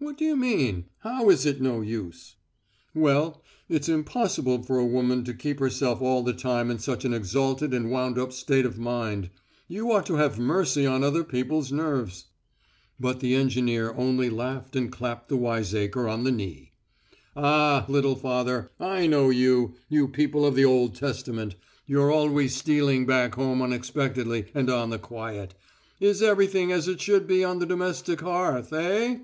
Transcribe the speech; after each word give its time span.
"What 0.00 0.16
do 0.18 0.24
you 0.24 0.34
mean? 0.34 0.86
How 1.00 1.28
is 1.30 1.46
it 1.46 1.60
no 1.60 1.80
use?" 1.82 2.34
"Well, 2.92 3.44
it's 3.68 3.88
impossible 3.88 4.62
for 4.64 4.78
a 4.78 4.86
woman 4.86 5.22
to 5.24 5.34
keep 5.34 5.60
herself 5.60 6.00
all 6.00 6.24
the 6.24 6.32
time 6.32 6.70
in 6.70 6.80
such 6.80 7.04
an 7.04 7.14
exalted 7.14 7.72
and 7.72 7.90
wound 7.90 8.18
up 8.18 8.32
state 8.32 8.64
of 8.66 8.78
mind. 8.78 9.30
You 9.68 9.92
ought 9.92 10.06
to 10.06 10.14
have 10.16 10.40
mercy 10.40 10.86
on 10.86 11.04
other 11.04 11.22
peoples' 11.22 11.70
nerves." 11.70 12.24
But 12.98 13.20
the 13.20 13.34
engineer 13.36 13.92
only 13.94 14.28
laughed 14.28 14.74
and 14.74 14.90
clapped 14.90 15.28
the 15.28 15.36
wiseacre 15.36 16.08
on 16.08 16.24
the 16.24 16.32
knee. 16.32 16.72
"Ah, 17.36 17.84
little 17.86 18.16
father, 18.16 18.70
I 18.80 19.06
know 19.06 19.28
you, 19.28 19.74
you 19.88 20.08
people 20.08 20.44
of 20.44 20.56
the 20.56 20.64
Old 20.64 20.96
Testament. 20.96 21.54
You're 21.86 22.10
always 22.10 22.56
stealing 22.56 23.06
back 23.06 23.36
home 23.36 23.62
unexpectedly 23.62 24.46
and 24.52 24.68
on 24.68 24.90
the 24.90 24.98
quiet. 24.98 25.54
'Is 26.00 26.22
everything 26.22 26.72
as 26.72 26.88
it 26.88 27.00
should 27.00 27.28
be 27.28 27.44
on 27.44 27.60
the 27.60 27.66
domestic 27.66 28.22
hearth?' 28.22 28.72
Eh?" 28.72 29.18